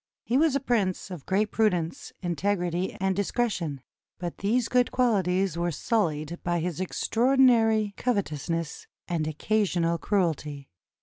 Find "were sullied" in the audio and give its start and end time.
5.57-6.39